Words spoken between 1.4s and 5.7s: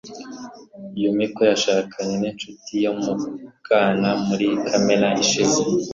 yashakanye n'inshuti yo mu bwana muri Kamena ishize.